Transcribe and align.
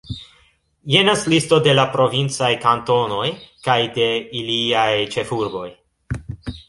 Jenas 0.93 1.25
listo 1.33 1.59
de 1.67 1.75
la 1.79 1.83
provincaj 1.97 2.49
kantonoj 2.65 3.29
kaj 3.69 3.79
de 3.99 4.09
iliaj 4.41 4.89
ĉefurboj. 5.17 5.67